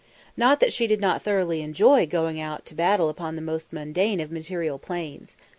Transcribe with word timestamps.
Not 0.35 0.59
that 0.61 0.73
she 0.73 0.87
did 0.87 0.99
not 0.99 1.21
thoroughly 1.21 1.61
enjoy 1.61 2.07
going 2.07 2.41
out 2.41 2.65
to 2.65 2.73
battle 2.73 3.07
upon 3.07 3.35
the 3.35 3.41
most 3.43 3.71
mundane 3.71 4.19
of 4.19 4.31
material 4.31 4.79
planes. 4.79 5.37